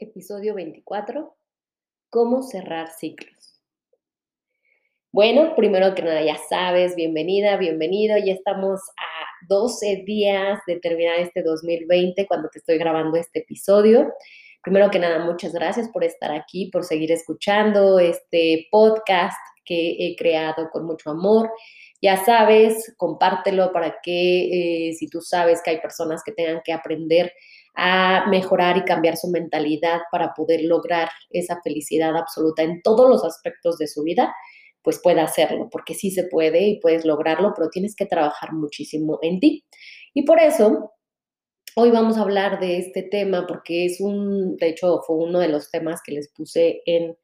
Episodio 0.00 0.54
24. 0.54 1.36
¿Cómo 2.10 2.42
cerrar 2.42 2.88
ciclos? 2.88 3.60
Bueno, 5.10 5.56
primero 5.56 5.94
que 5.94 6.02
nada, 6.02 6.22
ya 6.22 6.36
sabes, 6.48 6.94
bienvenida, 6.94 7.56
bienvenido. 7.56 8.16
Ya 8.18 8.34
estamos 8.34 8.80
a 8.96 9.46
12 9.48 10.04
días 10.06 10.60
de 10.68 10.78
terminar 10.78 11.18
este 11.18 11.42
2020 11.42 12.26
cuando 12.26 12.48
te 12.48 12.60
estoy 12.60 12.78
grabando 12.78 13.16
este 13.16 13.40
episodio. 13.40 14.12
Primero 14.62 14.90
que 14.90 15.00
nada, 15.00 15.24
muchas 15.24 15.52
gracias 15.52 15.88
por 15.88 16.04
estar 16.04 16.30
aquí, 16.30 16.70
por 16.70 16.84
seguir 16.84 17.10
escuchando 17.10 17.98
este 17.98 18.68
podcast 18.70 19.36
que 19.64 19.96
he 19.98 20.16
creado 20.16 20.70
con 20.70 20.86
mucho 20.86 21.10
amor. 21.10 21.50
Ya 22.00 22.24
sabes, 22.24 22.94
compártelo 22.96 23.72
para 23.72 23.96
que 24.00 24.90
eh, 24.90 24.92
si 24.94 25.08
tú 25.08 25.20
sabes 25.20 25.60
que 25.62 25.70
hay 25.70 25.80
personas 25.80 26.22
que 26.22 26.32
tengan 26.32 26.60
que 26.64 26.72
aprender 26.72 27.32
a 27.80 28.26
mejorar 28.28 28.76
y 28.76 28.84
cambiar 28.84 29.16
su 29.16 29.28
mentalidad 29.28 30.00
para 30.10 30.34
poder 30.34 30.62
lograr 30.64 31.08
esa 31.30 31.60
felicidad 31.62 32.16
absoluta 32.16 32.64
en 32.64 32.82
todos 32.82 33.08
los 33.08 33.24
aspectos 33.24 33.78
de 33.78 33.86
su 33.86 34.02
vida, 34.02 34.34
pues 34.82 35.00
pueda 35.00 35.22
hacerlo, 35.22 35.68
porque 35.70 35.94
sí 35.94 36.10
se 36.10 36.24
puede 36.24 36.66
y 36.66 36.80
puedes 36.80 37.04
lograrlo, 37.04 37.52
pero 37.56 37.68
tienes 37.70 37.94
que 37.94 38.06
trabajar 38.06 38.52
muchísimo 38.52 39.20
en 39.22 39.38
ti. 39.38 39.64
Y 40.12 40.22
por 40.24 40.40
eso, 40.40 40.92
hoy 41.76 41.92
vamos 41.92 42.18
a 42.18 42.22
hablar 42.22 42.58
de 42.58 42.78
este 42.78 43.04
tema, 43.04 43.46
porque 43.46 43.84
es 43.84 44.00
un, 44.00 44.56
de 44.56 44.70
hecho, 44.70 45.00
fue 45.06 45.16
uno 45.16 45.38
de 45.38 45.48
los 45.48 45.70
temas 45.70 46.00
que 46.04 46.12
les 46.12 46.32
puse 46.32 46.82
en 46.84 47.16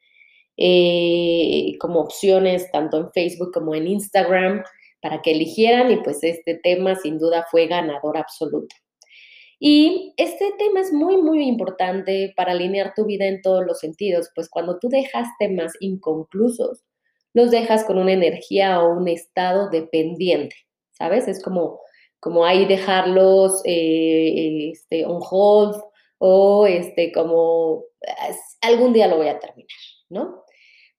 eh, 0.56 1.72
como 1.80 1.98
opciones, 1.98 2.70
tanto 2.70 2.98
en 2.98 3.10
Facebook 3.12 3.50
como 3.52 3.74
en 3.74 3.88
Instagram, 3.88 4.62
para 5.02 5.20
que 5.20 5.32
eligieran, 5.32 5.90
y 5.90 5.96
pues 5.96 6.22
este 6.22 6.60
tema 6.62 6.94
sin 6.94 7.18
duda 7.18 7.44
fue 7.50 7.66
ganador 7.66 8.16
absoluto. 8.18 8.76
Y 9.66 10.12
este 10.18 10.52
tema 10.58 10.80
es 10.80 10.92
muy, 10.92 11.16
muy 11.16 11.48
importante 11.48 12.34
para 12.36 12.52
alinear 12.52 12.92
tu 12.94 13.06
vida 13.06 13.24
en 13.24 13.40
todos 13.40 13.64
los 13.64 13.78
sentidos, 13.78 14.28
pues 14.34 14.50
cuando 14.50 14.78
tú 14.78 14.90
dejas 14.90 15.26
temas 15.38 15.72
inconclusos, 15.80 16.84
los 17.32 17.50
dejas 17.50 17.82
con 17.84 17.96
una 17.96 18.12
energía 18.12 18.82
o 18.82 18.94
un 18.94 19.08
estado 19.08 19.70
dependiente, 19.70 20.54
¿sabes? 20.90 21.28
Es 21.28 21.42
como, 21.42 21.80
como 22.20 22.44
ahí 22.44 22.66
dejarlos 22.66 23.62
eh, 23.64 24.68
este, 24.72 25.06
hold 25.06 25.80
o 26.18 26.66
este, 26.66 27.10
como 27.10 27.84
algún 28.60 28.92
día 28.92 29.08
lo 29.08 29.16
voy 29.16 29.28
a 29.28 29.38
terminar, 29.38 29.70
¿no? 30.10 30.44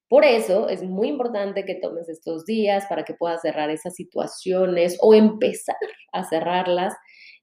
Por 0.10 0.26
eso 0.26 0.70
es 0.70 0.82
muy 0.82 1.10
importante 1.10 1.66
que 1.66 1.76
tomes 1.76 2.10
estos 2.10 2.46
días 2.46 2.88
para 2.90 3.06
que 3.06 3.14
puedas 3.14 3.42
cerrar 3.42 3.70
esas 3.70 3.94
situaciones 3.94 4.98
o 5.02 5.14
empezar 5.14 5.78
a 6.12 6.24
cerrarlas 6.24 6.96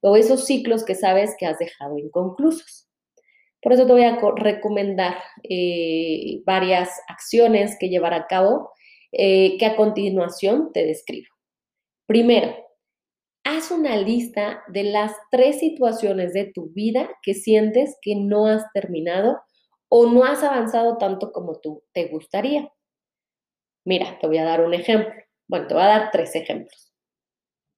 o 0.03 0.17
esos 0.17 0.45
ciclos 0.45 0.85
que 0.85 0.95
sabes 0.95 1.35
que 1.39 1.47
has 1.47 1.59
dejado 1.59 1.97
inconclusos. 1.97 2.89
Por 3.63 3.73
eso 3.73 3.87
te 3.87 3.93
voy 3.93 4.03
a 4.05 4.19
recomendar 4.37 5.17
eh, 5.49 6.43
varias 6.45 6.91
acciones 7.09 7.77
que 7.79 7.89
llevar 7.89 8.13
a 8.13 8.27
cabo 8.27 8.73
eh, 9.13 9.57
que 9.59 9.67
a 9.67 9.77
continuación 9.77 10.73
te 10.73 10.85
describo. 10.85 11.29
Primero, 12.07 12.57
haz 13.45 13.71
una 13.71 13.97
lista 13.97 14.63
de 14.69 14.85
las 14.85 15.13
tres 15.31 15.61
situaciones 15.61 16.33
de 16.33 16.47
tu 16.53 16.71
vida 16.71 17.09
que 17.23 17.35
sientes 17.35 17.97
que 18.03 18.17
no 18.17 18.47
has 18.47 18.65
terminado 18.73 19.41
o 19.89 20.07
no 20.07 20.25
has 20.25 20.43
avanzado 20.43 20.99
tanto 20.99 21.31
como 21.33 21.61
tú 21.61 21.85
te 21.93 22.09
gustaría. 22.09 22.73
Mira, 23.85 24.19
te 24.19 24.27
voy 24.27 24.39
a 24.39 24.45
dar 24.45 24.65
un 24.65 24.75
ejemplo. 24.75 25.13
Bueno, 25.47 25.67
te 25.67 25.75
voy 25.75 25.83
a 25.83 25.89
dar 25.89 26.11
tres 26.11 26.35
ejemplos. 26.35 26.93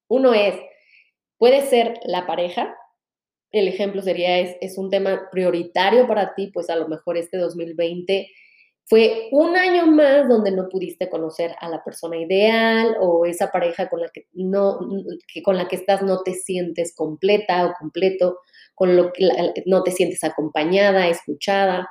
Uno 0.08 0.32
es, 0.32 0.54
Puede 1.38 1.62
ser 1.62 2.00
la 2.04 2.26
pareja. 2.26 2.76
El 3.50 3.68
ejemplo 3.68 4.02
sería, 4.02 4.38
es, 4.38 4.78
un 4.78 4.90
tema 4.90 5.28
prioritario 5.30 6.06
para 6.06 6.34
ti, 6.34 6.50
pues 6.52 6.70
a 6.70 6.76
lo 6.76 6.88
mejor 6.88 7.16
este 7.16 7.38
2020 7.38 8.28
fue 8.86 9.28
un 9.30 9.56
año 9.56 9.86
más 9.86 10.28
donde 10.28 10.50
no 10.50 10.68
pudiste 10.68 11.08
conocer 11.08 11.54
a 11.60 11.68
la 11.68 11.82
persona 11.82 12.18
ideal 12.18 12.96
o 13.00 13.24
esa 13.24 13.50
pareja 13.50 13.88
con 13.88 14.00
la 14.02 14.08
que 14.12 14.26
no 14.34 14.78
que 15.32 15.42
con 15.42 15.56
la 15.56 15.68
que 15.68 15.76
estás 15.76 16.02
no 16.02 16.22
te 16.22 16.34
sientes 16.34 16.94
completa 16.94 17.64
o 17.66 17.72
completo, 17.78 18.40
con 18.74 18.94
lo 18.94 19.10
que 19.12 19.26
no 19.64 19.82
te 19.82 19.90
sientes 19.90 20.22
acompañada, 20.22 21.08
escuchada. 21.08 21.88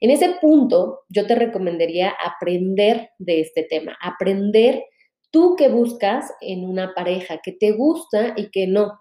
En 0.00 0.10
ese 0.10 0.36
punto, 0.40 1.00
yo 1.10 1.26
te 1.26 1.34
recomendaría 1.34 2.08
aprender 2.10 3.10
de 3.18 3.40
este 3.42 3.64
tema, 3.64 3.98
aprender 4.00 4.82
tú 5.30 5.56
que 5.56 5.68
buscas 5.68 6.32
en 6.40 6.64
una 6.64 6.94
pareja, 6.94 7.40
que 7.42 7.52
te 7.52 7.72
gusta 7.72 8.34
y 8.36 8.50
que 8.50 8.66
no. 8.66 9.00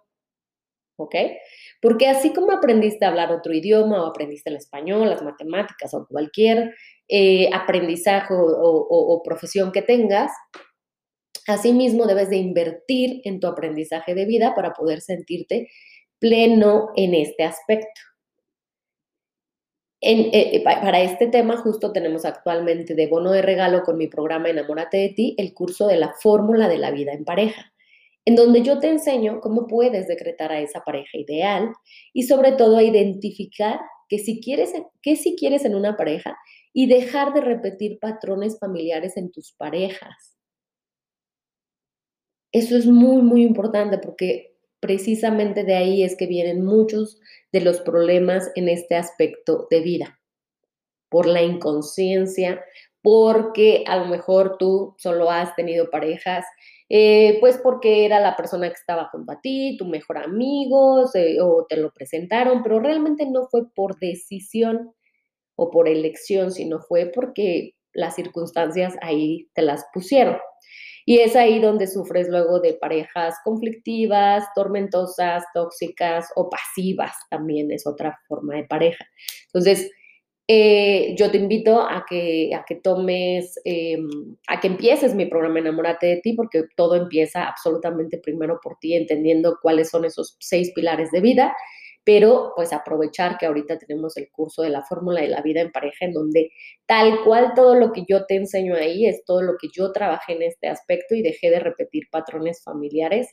¿Ok? 0.98 1.16
Porque 1.82 2.08
así 2.08 2.34
como 2.34 2.52
aprendiste 2.52 3.06
a 3.06 3.10
hablar 3.10 3.32
otro 3.32 3.54
idioma 3.54 4.04
o 4.04 4.08
aprendiste 4.08 4.50
el 4.50 4.58
español, 4.58 5.10
las 5.10 5.24
matemáticas 5.24 5.94
o 5.94 6.06
cualquier 6.08 6.76
eh, 7.08 7.50
aprendizaje 7.54 8.34
o, 8.34 8.42
o 8.42 9.24
profesión 9.24 9.72
que 9.72 9.82
tengas, 9.82 10.32
asimismo 11.48 12.06
debes 12.06 12.30
de 12.30 12.38
invertir 12.38 13.22
en 13.24 13.40
tu 13.40 13.48
aprendizaje 13.48 14.14
de 14.14 14.26
vida 14.26 14.54
para 14.56 14.74
poder 14.74 15.02
sentirte 15.02 15.70
pleno 16.20 16.90
en 16.96 17.14
este 17.14 17.44
aspecto. 17.44 18.02
Eh, 20.02 20.30
eh, 20.32 20.64
para 20.64 21.02
este 21.02 21.28
tema 21.28 21.58
justo 21.58 21.92
tenemos 21.92 22.24
actualmente 22.24 22.96
de 22.96 23.08
bono 23.08 23.32
de 23.32 23.42
regalo 23.42 23.84
con 23.84 23.98
mi 23.98 24.08
programa 24.08 24.50
Enamórate 24.50 24.96
de 24.96 25.10
ti 25.10 25.36
el 25.38 25.54
curso 25.54 25.88
de 25.88 25.98
la 25.98 26.14
fórmula 26.14 26.70
de 26.70 26.78
la 26.78 26.92
vida 26.92 27.12
en 27.12 27.26
pareja, 27.26 27.74
en 28.24 28.36
donde 28.36 28.62
yo 28.62 28.80
te 28.80 28.90
enseño 28.90 29.42
cómo 29.42 29.68
puedes 29.68 30.08
decretar 30.08 30.54
a 30.54 30.62
esa 30.62 30.82
pareja 30.86 31.18
ideal 31.18 31.74
y 32.14 32.24
sobre 32.24 32.54
todo 32.54 32.78
a 32.78 32.84
identificar 32.84 33.80
que 34.08 34.20
si 34.20 34.40
quieres, 34.40 34.72
que 35.02 35.18
si 35.18 35.36
quieres 35.36 35.66
en 35.66 35.76
una 35.76 35.98
pareja 35.98 36.38
y 36.72 36.88
dejar 36.88 37.34
de 37.34 37.42
repetir 37.42 38.00
patrones 38.00 38.58
familiares 38.58 39.18
en 39.18 39.32
tus 39.32 39.52
parejas. 39.52 40.38
Eso 42.54 42.78
es 42.78 42.86
muy, 42.86 43.22
muy 43.22 43.44
importante 43.44 43.98
porque 43.98 44.49
precisamente 44.80 45.64
de 45.64 45.76
ahí 45.76 46.04
es 46.04 46.16
que 46.16 46.28
vienen 46.28 46.64
muchos 46.64 47.20
de 47.52 47.62
los 47.62 47.82
problemas 47.82 48.52
en 48.56 48.70
este 48.70 48.96
aspecto 48.96 49.68
de 49.70 49.82
vida, 49.82 50.20
por 51.10 51.26
la 51.26 51.42
inconsciencia, 51.42 52.64
porque 53.02 53.84
a 53.88 53.98
lo 53.98 54.06
mejor 54.06 54.58
tú 54.58 54.96
solo 54.98 55.32
has 55.32 55.56
tenido 55.56 55.90
parejas, 55.90 56.46
eh, 56.90 57.38
pues 57.40 57.58
porque 57.58 58.06
era 58.06 58.20
la 58.20 58.36
persona 58.36 58.68
que 58.68 58.74
estaba 58.74 59.10
junto 59.10 59.32
a 59.32 59.42
ti, 59.42 59.78
tu 59.78 59.86
mejor 59.86 60.18
amigo, 60.18 61.04
o 61.42 61.66
te 61.68 61.78
lo 61.78 61.92
presentaron, 61.92 62.64
pero 62.64 62.80
realmente 62.80 63.26
no 63.26 63.48
fue 63.48 63.72
por 63.74 63.98
decisión 64.00 64.94
o 65.56 65.70
por 65.72 65.88
elección, 65.88 66.52
sino 66.52 66.80
fue 66.80 67.12
porque 67.14 67.76
las 67.94 68.16
circunstancias 68.16 68.96
ahí 69.02 69.50
te 69.54 69.62
las 69.62 69.86
pusieron. 69.94 70.38
Y 71.10 71.22
es 71.22 71.36
ahí 71.36 71.58
donde 71.58 71.88
sufres 71.88 72.30
luego 72.30 72.60
de 72.60 72.76
parejas 72.76 73.36
conflictivas, 73.44 74.44
tormentosas, 74.54 75.44
tóxicas 75.56 76.28
o 76.36 76.52
pasivas, 76.52 77.16
también 77.32 77.72
es 77.72 77.88
otra 77.88 78.20
forma 78.28 78.58
de 78.58 78.66
pareja. 78.66 79.04
Entonces, 79.48 79.90
eh, 80.48 81.16
yo 81.18 81.32
te 81.32 81.40
invito 81.40 81.82
a 81.82 82.06
que, 82.08 82.52
a 82.54 82.64
que 82.64 82.76
tomes, 82.76 83.60
em, 83.66 84.08
a 84.50 84.60
que 84.60 84.68
empieces 84.68 85.16
mi 85.16 85.26
programa 85.26 85.58
Enamórate 85.58 86.06
de 86.06 86.18
ti, 86.18 86.34
porque 86.34 86.66
todo 86.76 86.96
empieza 86.96 87.48
absolutamente 87.48 88.20
primero 88.20 88.60
por 88.62 88.78
ti, 88.78 88.94
entendiendo 88.94 89.58
cuáles 89.64 89.90
son 89.90 90.06
esos 90.06 90.38
seis 90.40 90.72
pilares 90.76 91.10
de 91.10 91.22
vida 91.22 91.56
pero 92.10 92.54
pues 92.56 92.74
aprovechar 92.74 93.38
que 93.38 93.46
ahorita 93.46 93.78
tenemos 93.78 94.18
el 94.18 94.32
curso 94.32 94.64
de 94.64 94.72
la 94.72 94.82
fórmula 94.82 95.22
de 95.22 95.28
la 95.28 95.44
vida 95.44 95.62
en 95.62 95.72
pareja, 95.72 96.06
en 96.06 96.14
donde 96.14 96.52
tal 96.88 97.24
cual 97.24 97.54
todo 97.56 97.76
lo 97.76 97.92
que 97.92 98.04
yo 98.10 98.26
te 98.26 98.36
enseño 98.36 98.74
ahí 98.76 99.06
es 99.06 99.24
todo 99.26 99.44
lo 99.44 99.58
que 99.62 99.68
yo 99.72 99.92
trabajé 99.92 100.34
en 100.34 100.42
este 100.42 100.70
aspecto 100.70 101.14
y 101.14 101.22
dejé 101.22 101.52
de 101.52 101.60
repetir 101.60 102.06
patrones 102.10 102.64
familiares 102.64 103.28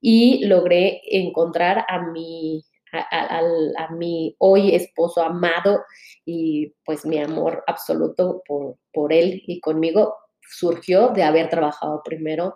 y 0.00 0.46
logré 0.46 1.00
encontrar 1.10 1.84
a 1.88 2.12
mi, 2.12 2.62
a, 2.92 3.88
mi 3.92 4.36
hoy 4.38 4.72
esposo 4.72 5.20
amado 5.20 5.80
y 6.24 6.72
pues 6.84 7.04
mi 7.04 7.18
amor 7.18 7.64
absoluto 7.66 8.40
por, 8.46 8.76
por 8.92 9.12
él 9.12 9.42
y 9.48 9.58
conmigo 9.58 10.14
surgió 10.48 11.08
de 11.08 11.24
haber 11.24 11.48
trabajado 11.48 12.02
primero 12.04 12.54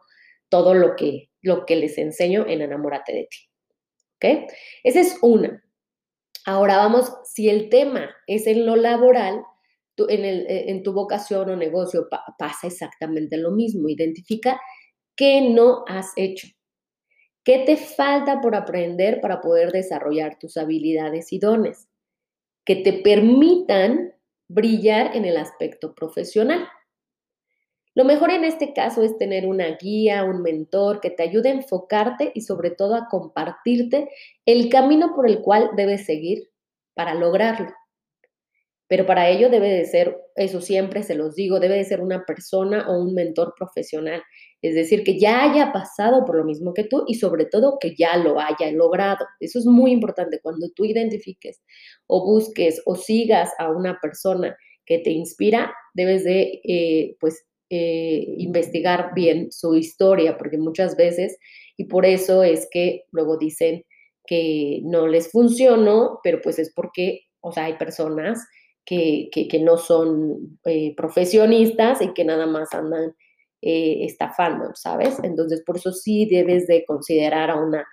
todo 0.49 0.75
lo 0.75 0.95
que, 0.95 1.31
lo 1.43 1.67
que 1.67 1.75
les 1.75 1.99
enseño 1.99 2.47
en 2.47 2.63
Enamórate 2.63 3.13
de 3.13 3.27
ti. 3.29 3.45
¿Ok? 4.17 4.51
Esa 4.85 5.01
es 5.01 5.19
una. 5.23 5.63
Ahora 6.45 6.77
vamos, 6.77 7.13
si 7.25 7.49
el 7.49 7.69
tema 7.69 8.11
es 8.27 8.47
en 8.47 8.67
lo 8.67 8.77
laboral, 8.77 9.43
en, 9.97 10.25
eh, 10.25 10.71
en, 10.71 10.83
tu 10.83 10.93
vocación 10.93 11.49
o 11.51 11.57
negocio 11.57 12.09
pasa 12.39 12.67
exactamente 12.67 13.37
lo 13.37 13.51
mismo. 13.51 13.89
Identifica 13.89 14.61
qué 15.17 15.41
no 15.41 15.85
has 15.89 16.13
hecho. 16.17 16.49
¿Qué 17.45 17.61
te 17.61 17.77
falta 17.77 18.41
por 18.41 18.55
aprender 18.55 19.21
para 19.21 19.41
poder 19.41 19.71
desarrollar 19.73 20.39
tus 20.39 20.57
habilidades 20.57 21.33
y 21.33 21.39
dones? 21.39 21.89
Que 22.65 22.77
te 22.77 22.93
permitan 22.93 24.13
brillar 24.49 25.17
en 25.17 25.25
el 25.25 25.37
aspecto 25.37 25.95
profesional. 25.95 26.69
Lo 27.96 28.04
mejor 28.04 28.31
en 28.31 28.44
este 28.44 28.75
caso 28.75 29.02
es 29.02 29.16
tener 29.16 29.46
una 29.46 29.75
guía, 29.78 30.22
un 30.22 30.43
mentor 30.43 31.00
que 31.00 31.08
te 31.08 31.22
ayude 31.22 31.48
a 31.48 31.54
enfocarte 31.54 32.31
y 32.34 32.43
sobre 32.43 32.70
todo 32.70 32.94
a 32.94 33.08
compartirte 33.08 34.10
el 34.44 34.69
camino 34.69 35.14
por 35.16 35.26
el 35.26 35.40
cual 35.40 35.70
debes 35.76 36.04
seguir 36.04 36.50
para 36.93 37.14
lograrlo. 37.14 37.72
Pero 38.87 39.06
para 39.06 39.31
ello 39.31 39.48
debe 39.48 39.70
de 39.70 39.87
ser, 39.87 40.14
eso 40.37 40.60
siempre 40.60 41.04
se 41.04 41.14
los 41.14 41.34
digo, 41.34 41.58
debe 41.58 41.76
de 41.76 41.84
ser 41.84 42.02
una 42.02 42.26
persona 42.26 42.87
o 42.87 43.00
un 43.00 43.14
mentor 43.14 43.54
profesional. 43.56 44.22
Es 44.60 44.75
decir, 44.75 45.02
que 45.02 45.19
ya 45.19 45.43
haya 45.44 45.72
pasado 45.72 46.26
por 46.26 46.37
lo 46.37 46.44
mismo 46.44 46.75
que 46.75 46.84
tú 46.84 47.04
y 47.08 47.14
sobre 47.14 47.46
todo 47.46 47.78
que 47.81 47.94
ya 47.96 48.19
lo 48.19 48.38
haya 48.38 48.70
logrado. 48.72 49.25
Eso 49.40 49.58
es 49.58 49.64
muy 49.64 49.90
importante. 49.90 50.40
Cuando 50.43 50.69
tú 50.76 50.84
identifiques 50.84 51.62
o 52.06 52.26
busques 52.26 52.82
o 52.84 52.94
sigas 52.94 53.52
a 53.58 53.70
una 53.70 53.98
persona 54.02 54.54
que 54.84 54.98
te 54.98 55.10
inspira, 55.12 55.72
debes 55.94 56.25
de, 56.25 56.60
eh, 56.62 57.16
pues, 57.20 57.46
eh, 57.71 58.35
investigar 58.39 59.13
bien 59.15 59.51
su 59.53 59.75
historia, 59.77 60.39
porque 60.39 60.59
muchas 60.59 60.97
veces, 60.97 61.39
y 61.77 61.85
por 61.85 62.07
eso 62.07 62.43
es 62.43 62.69
que 62.71 63.05
luego 63.13 63.39
dicen 63.39 63.85
que 64.27 64.81
no 64.85 65.07
les 65.07 65.31
funcionó, 65.31 66.21
pero 66.23 66.41
pues 66.43 66.59
es 66.59 66.73
porque, 66.75 67.23
o 67.41 67.53
sea, 67.53 67.65
hay 67.65 67.75
personas 67.75 68.47
que, 68.85 69.29
que, 69.33 69.59
no 69.59 69.77
son 69.79 70.59
eh, 70.65 70.95
profesionistas 70.97 72.01
y 72.03 72.13
que 72.15 72.25
nada 72.25 72.47
más 72.47 72.73
andan 72.73 73.15
eh, 73.63 74.05
estafando, 74.05 74.71
¿sabes? 74.75 75.19
Entonces, 75.25 75.63
por 75.67 75.77
eso 75.77 75.93
sí 75.93 76.27
debes 76.31 76.67
de 76.69 76.85
considerar 76.85 77.51
a 77.51 77.57
una 77.57 77.85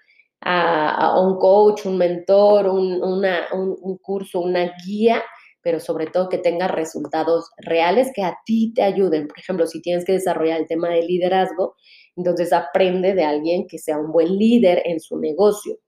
a, 0.45 1.21
un 1.21 1.37
coach, 1.37 1.85
un 1.85 1.97
mentor, 1.97 2.67
un, 2.67 3.01
un, 3.01 3.97
curso, 3.99 4.41
una 4.41 4.73
guía, 4.85 5.23
pero 5.63 5.79
sobre 5.79 6.07
todo 6.07 6.29
que 6.29 6.37
tenga 6.37 6.67
resultados 6.67 7.49
reales 7.57 8.11
que 8.13 8.21
a 8.21 8.37
ti 8.45 8.73
te 8.75 8.83
ayuden. 8.83 9.27
Por 9.27 9.39
ejemplo, 9.39 9.65
si 9.65 9.81
tienes 9.81 10.05
que 10.05 10.11
desarrollar 10.11 10.59
el 10.59 10.67
tema 10.67 10.89
de 10.89 11.01
liderazgo, 11.01 11.75
entonces 12.15 12.53
aprende 12.53 13.15
de 13.15 13.23
alguien 13.23 13.65
que 13.67 13.79
sea 13.79 13.97
un 13.97 14.11
buen 14.11 14.37
líder 14.37 14.83
en 14.85 14.99
su 14.99 15.17
negocio. 15.17 15.79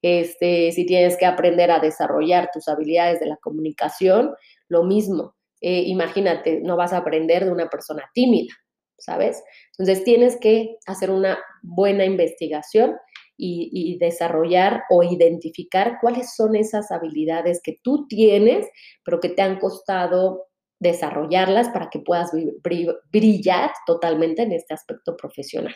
Este, 0.00 0.72
si 0.72 0.84
tienes 0.86 1.16
que 1.16 1.26
aprender 1.26 1.70
a 1.70 1.78
desarrollar 1.78 2.50
tus 2.52 2.66
habilidades 2.68 3.20
de 3.20 3.26
la 3.26 3.36
comunicación, 3.36 4.34
lo 4.68 4.82
mismo. 4.82 5.36
Eh, 5.60 5.82
imagínate, 5.86 6.60
no 6.60 6.76
vas 6.76 6.92
a 6.92 6.98
aprender 6.98 7.44
de 7.44 7.52
una 7.52 7.68
persona 7.68 8.10
tímida, 8.14 8.52
¿sabes? 8.98 9.44
Entonces 9.78 10.02
tienes 10.02 10.38
que 10.40 10.76
hacer 10.86 11.10
una 11.10 11.38
buena 11.62 12.04
investigación 12.04 12.96
y, 13.44 13.98
desarrollar 13.98 14.84
o 14.88 15.02
identificar 15.02 15.98
cuáles 16.00 16.34
son 16.34 16.54
esas 16.54 16.90
habilidades 16.90 17.60
que 17.62 17.78
tú 17.82 18.06
tienes, 18.06 18.68
pero 19.04 19.20
que 19.20 19.28
te 19.28 19.42
han 19.42 19.58
costado 19.58 20.46
desarrollarlas 20.78 21.68
para 21.68 21.90
que 21.90 22.00
puedas 22.00 22.30
brillar 23.10 23.70
totalmente 23.86 24.42
en 24.42 24.52
este 24.52 24.74
aspecto 24.74 25.16
profesional. 25.16 25.74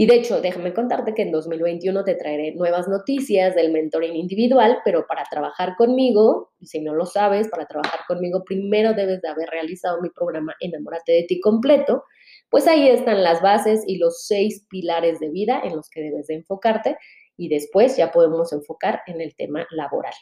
Y 0.00 0.06
de 0.06 0.14
hecho, 0.14 0.40
déjame 0.40 0.74
contarte 0.74 1.12
que 1.12 1.22
en 1.22 1.32
2021 1.32 2.04
te 2.04 2.14
traeré 2.14 2.54
nuevas 2.54 2.86
noticias 2.86 3.56
del 3.56 3.72
mentoring 3.72 4.14
individual, 4.14 4.78
pero 4.84 5.06
para 5.08 5.24
trabajar 5.28 5.74
conmigo, 5.76 6.52
si 6.62 6.80
no 6.80 6.94
lo 6.94 7.04
sabes, 7.04 7.48
para 7.48 7.66
trabajar 7.66 8.00
conmigo 8.06 8.44
primero 8.44 8.94
debes 8.94 9.20
de 9.22 9.28
haber 9.28 9.48
realizado 9.48 10.00
mi 10.00 10.10
programa 10.10 10.54
Enamórate 10.60 11.12
de 11.12 11.24
ti 11.24 11.40
completo, 11.40 12.04
pues 12.50 12.66
ahí 12.66 12.88
están 12.88 13.22
las 13.22 13.42
bases 13.42 13.84
y 13.86 13.98
los 13.98 14.26
seis 14.26 14.64
pilares 14.68 15.20
de 15.20 15.30
vida 15.30 15.60
en 15.64 15.76
los 15.76 15.88
que 15.90 16.00
debes 16.00 16.26
de 16.28 16.36
enfocarte 16.36 16.96
y 17.36 17.48
después 17.48 17.96
ya 17.96 18.10
podemos 18.10 18.52
enfocar 18.52 19.02
en 19.06 19.20
el 19.20 19.34
tema 19.36 19.66
laboral. 19.70 20.14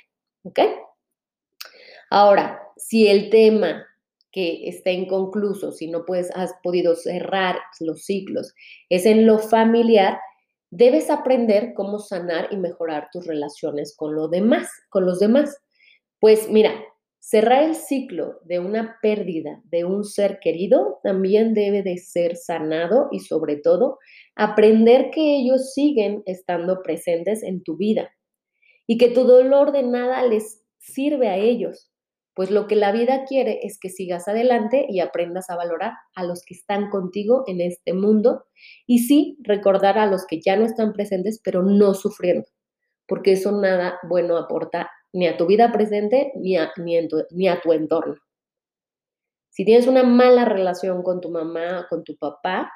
¿Ok? 0.43 0.61
Ahora, 2.11 2.63
si 2.77 3.09
el 3.09 3.31
tema 3.31 3.85
que 4.31 4.69
está 4.69 4.91
inconcluso, 4.91 5.73
si 5.73 5.89
no 5.89 6.05
puedes, 6.05 6.31
has 6.37 6.55
podido 6.63 6.95
cerrar 6.95 7.59
los 7.81 8.05
ciclos, 8.05 8.55
es 8.91 9.07
en 9.07 9.27
lo 9.27 9.39
familiar, 9.39 10.19
debes 10.71 11.11
aprender 11.11 11.73
cómo 11.75 11.99
sanar 11.99 12.49
y 12.51 12.57
mejorar 12.57 13.09
tus 13.13 13.27
relaciones 13.27 13.97
con 13.97 14.15
lo 14.15 14.29
demás, 14.29 14.69
con 14.91 15.07
los 15.07 15.21
demás. 15.21 15.57
Pues 16.21 16.51
mira, 16.51 16.75
cerrar 17.29 17.65
el 17.65 17.75
ciclo 17.75 18.39
de 18.45 18.61
una 18.61 18.99
pérdida 19.03 19.61
de 19.65 19.85
un 19.85 20.05
ser 20.05 20.39
querido 20.39 21.01
también 21.03 21.55
debe 21.55 21.83
de 21.83 21.99
ser 21.99 22.37
sanado 22.37 23.09
y 23.11 23.19
sobre 23.19 23.57
todo 23.57 23.99
aprender 24.37 25.11
que 25.11 25.35
ellos 25.39 25.73
siguen 25.75 26.23
estando 26.27 26.83
presentes 26.85 27.43
en 27.43 27.65
tu 27.65 27.77
vida 27.77 28.13
y 28.87 28.97
que 28.97 29.09
tu 29.09 29.25
dolor 29.25 29.73
de 29.73 29.83
nada 29.83 30.25
les 30.25 30.63
sirve 30.79 31.27
a 31.27 31.37
ellos. 31.37 31.91
Pues 32.33 32.53
lo 32.53 32.69
que 32.69 32.77
la 32.77 32.93
vida 32.93 33.25
quiere 33.25 33.59
es 33.65 33.81
que 33.81 33.89
sigas 33.89 34.29
adelante 34.29 34.87
y 34.89 35.01
aprendas 35.01 35.51
a 35.51 35.57
valorar 35.57 35.95
a 36.15 36.23
los 36.23 36.45
que 36.47 36.55
están 36.55 36.91
contigo 36.91 37.43
en 37.49 37.61
este 37.61 37.93
mundo 37.93 38.45
y 38.87 39.01
sí 39.01 39.37
recordar 39.43 39.99
a 39.99 40.07
los 40.07 40.27
que 40.27 40.41
ya 40.41 40.55
no 40.55 40.65
están 40.65 40.93
presentes, 40.93 41.41
pero 41.43 41.65
no 41.65 41.95
sufriendo, 41.95 42.47
porque 43.09 43.33
eso 43.33 43.51
nada 43.51 43.99
bueno 44.09 44.37
aporta 44.37 44.89
ni 45.13 45.27
a 45.27 45.37
tu 45.37 45.47
vida 45.47 45.73
presente 45.73 46.33
ni 46.37 46.57
a, 46.57 46.73
ni, 46.77 46.99
ni 47.31 47.49
a 47.49 47.61
tu 47.61 47.73
entorno. 47.73 48.17
Si 49.51 49.65
tienes 49.65 49.87
una 49.87 50.03
mala 50.03 50.45
relación 50.45 51.03
con 51.03 51.21
tu 51.21 51.31
mamá, 51.31 51.87
con 51.89 52.05
tu 52.05 52.17
papá, 52.17 52.71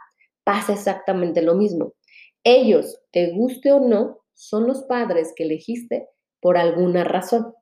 pasa 0.44 0.72
exactamente 0.72 1.42
lo 1.42 1.54
mismo. 1.54 1.94
Ellos, 2.42 2.98
te 3.12 3.32
guste 3.32 3.72
o 3.72 3.80
no, 3.80 4.20
son 4.34 4.66
los 4.66 4.84
padres 4.84 5.34
que 5.36 5.44
elegiste 5.44 6.08
por 6.40 6.56
alguna 6.56 7.04
razón. 7.04 7.54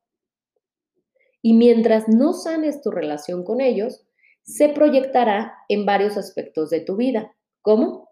Y 1.42 1.54
mientras 1.54 2.08
no 2.08 2.32
sanes 2.32 2.80
tu 2.80 2.90
relación 2.90 3.42
con 3.44 3.60
ellos, 3.60 4.06
se 4.42 4.68
proyectará 4.68 5.54
en 5.68 5.84
varios 5.84 6.16
aspectos 6.16 6.70
de 6.70 6.80
tu 6.80 6.96
vida. 6.96 7.34
¿Cómo? 7.60 8.08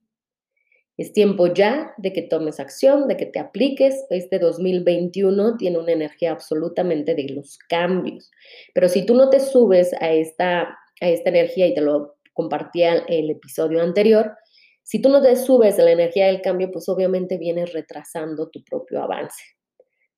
Es 0.97 1.13
tiempo 1.13 1.47
ya 1.47 1.95
de 1.97 2.13
que 2.13 2.23
tomes 2.23 2.59
acción, 2.59 3.07
de 3.07 3.17
que 3.17 3.27
te 3.27 3.39
apliques. 3.39 4.05
Este 4.11 4.41
2021 4.41 5.57
tiene 5.57 5.79
una 5.79 5.93
energía 5.93 6.33
absolutamente 6.33 7.15
de 7.15 7.29
los 7.29 7.57
cambios. 7.69 8.33
Pero 8.75 8.89
si 8.89 9.07
tú 9.07 9.15
no 9.15 9.31
te 9.31 9.39
subes 9.39 9.95
a 10.01 10.11
esta, 10.11 10.63
a 11.01 11.09
esta 11.09 11.29
energía, 11.29 11.69
y 11.69 11.75
te 11.75 11.83
lo 11.83 12.17
compartía 12.38 13.04
el 13.09 13.30
episodio 13.30 13.83
anterior, 13.83 14.37
si 14.85 15.02
tú 15.02 15.09
no 15.09 15.21
te 15.21 15.35
subes 15.35 15.76
a 15.78 15.83
la 15.83 15.90
energía 15.90 16.28
del 16.28 16.40
cambio, 16.40 16.71
pues 16.71 16.88
obviamente 16.88 17.37
vienes 17.37 17.73
retrasando 17.73 18.49
tu 18.49 18.62
propio 18.62 19.02
avance. 19.02 19.42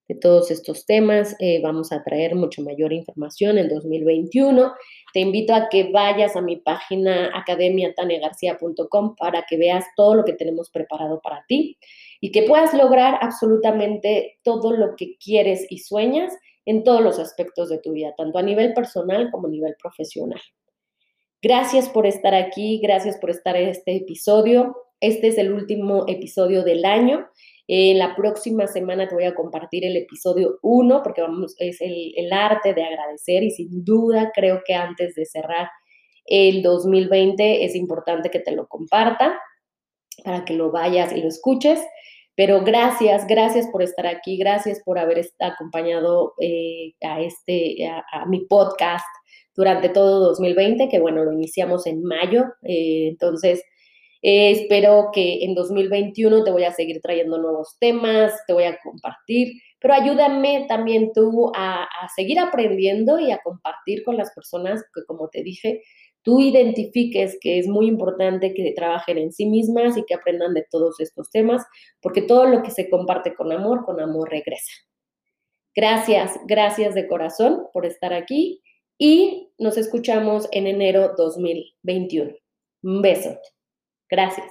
de 0.07 0.17
todos 0.17 0.51
estos 0.51 0.87
temas. 0.87 1.37
Eh, 1.39 1.61
vamos 1.63 1.93
a 1.93 2.03
traer 2.03 2.35
mucho 2.35 2.63
mayor 2.63 2.93
información 2.93 3.59
en 3.59 3.69
2021. 3.69 4.73
Te 5.15 5.21
invito 5.21 5.55
a 5.55 5.69
que 5.69 5.91
vayas 5.93 6.37
a 6.37 6.41
mi 6.41 6.57
página 6.57 7.31
academiatanegarcia.com 7.37 9.15
para 9.17 9.45
que 9.49 9.57
veas 9.57 9.85
todo 9.97 10.17
lo 10.17 10.25
que 10.25 10.35
tenemos 10.35 10.69
preparado 10.71 11.21
para 11.21 11.45
ti 11.49 11.79
y 12.21 12.33
que 12.33 12.43
puedas 12.43 12.75
lograr 12.75 13.19
absolutamente 13.23 14.39
todo 14.43 14.73
lo 14.73 14.95
que 14.97 15.17
quieres 15.17 15.67
y 15.71 15.79
sueñas 15.79 16.33
en 16.65 16.85
todos 16.85 17.03
los 17.03 17.19
aspectos 17.19 17.69
de 17.69 17.79
tu 17.79 17.93
vida, 17.93 18.15
tanto 18.17 18.39
a 18.39 18.43
nivel 18.43 18.75
personal 18.75 19.31
como 19.31 19.47
a 19.49 19.51
nivel 19.51 19.75
profesional. 19.81 20.41
Gracias 21.43 21.89
por 21.89 22.07
estar 22.07 22.35
aquí, 22.35 22.81
gracias 22.83 23.17
por 23.19 23.31
estar 23.31 23.57
en 23.57 23.69
este 23.69 23.97
episodio. 23.97 24.77
Este 25.01 25.29
es 25.29 25.39
el 25.39 25.53
último 25.53 26.05
episodio 26.07 26.63
del 26.63 26.85
año. 26.85 27.27
La 27.67 28.15
próxima 28.17 28.67
semana 28.67 29.09
te 29.09 29.15
voy 29.15 29.25
a 29.25 29.35
compartir 29.35 29.85
el 29.85 29.97
episodio 29.97 30.59
1 30.63 31.03
porque 31.03 31.23
es 31.59 31.81
el, 31.81 32.13
el 32.17 32.33
arte 32.33 32.75
de 32.75 32.85
agradecer 32.85 33.43
y 33.45 33.51
sin 33.53 33.85
duda 33.85 34.33
creo 34.35 34.63
que 34.67 34.75
antes 34.75 35.15
de 35.15 35.25
cerrar 35.25 35.69
el 36.27 36.63
2020 36.63 37.65
es 37.65 37.75
importante 37.75 38.31
que 38.31 38.41
te 38.41 38.53
lo 38.53 38.67
comparta 38.67 39.39
para 40.25 40.45
que 40.45 40.55
lo 40.55 40.71
vayas 40.71 41.13
y 41.13 41.23
lo 41.23 41.29
escuches. 41.29 41.81
Pero 42.35 42.63
gracias, 42.63 43.27
gracias 43.27 43.67
por 43.69 43.83
estar 43.83 44.07
aquí, 44.07 44.37
gracias 44.37 44.81
por 44.85 44.99
haber 44.99 45.25
acompañado 45.41 46.35
eh, 46.41 46.95
a, 47.03 47.21
este, 47.21 47.87
a, 47.87 48.27
mi 48.27 48.47
podcast 48.47 49.05
durante 49.55 49.89
todo 49.89 50.21
2020, 50.21 50.89
que 50.89 51.01
bueno, 51.01 51.25
lo 51.25 51.33
iniciamos 51.33 51.87
en 51.87 52.03
mayo. 52.03 52.45
Eh, 52.63 53.09
entonces, 53.09 53.63
eh, 54.23 54.51
espero 54.51 55.11
que 55.13 55.45
en 55.45 55.55
2021 55.55 56.45
te 56.45 56.51
voy 56.51 56.65
a 56.65 56.73
seguir 56.73 57.01
trayendo 57.01 57.39
nuevos 57.39 57.77
temas, 57.81 58.33
te 58.47 58.53
voy 58.53 58.65
a 58.65 58.79
compartir, 58.83 59.55
pero 59.81 59.95
ayúdame 59.95 60.67
también 60.69 61.13
tú 61.15 61.51
a, 61.57 61.85
a 61.85 62.09
seguir 62.15 62.39
aprendiendo 62.39 63.19
y 63.19 63.31
a 63.31 63.41
compartir 63.43 64.03
con 64.05 64.17
las 64.17 64.33
personas 64.35 64.83
que, 64.95 65.05
como 65.07 65.29
te 65.29 65.43
dije, 65.43 65.83
tú 66.23 66.41
identifiques 66.41 67.39
que 67.41 67.59
es 67.59 67.67
muy 67.67 67.87
importante 67.87 68.53
que 68.53 68.73
trabajen 68.77 69.19
en 69.19 69.33
sí 69.33 69.47
mismas 69.47 69.97
y 69.97 70.05
que 70.05 70.15
aprendan 70.15 70.55
de 70.55 70.67
todos 70.71 71.01
estos 71.01 71.31
temas, 71.31 71.65
porque 72.03 72.23
todo 72.23 72.47
lo 72.47 72.63
que 72.63 72.71
se 72.71 72.91
comparte 72.91 73.35
con 73.35 73.53
amor, 73.53 73.85
con 73.85 74.01
amor 74.01 74.31
regresa. 74.31 74.73
Gracias, 75.75 76.39
gracias 76.47 76.95
de 76.95 77.07
corazón 77.07 77.63
por 77.73 77.87
estar 77.87 78.13
aquí 78.13 78.61
y 79.01 79.49
nos 79.59 79.79
escuchamos 79.79 80.47
en 80.53 80.67
enero 80.67 81.15
2021. 81.17 82.33
Un 82.83 83.03
beso. 83.03 83.37
Gracias. 84.11 84.47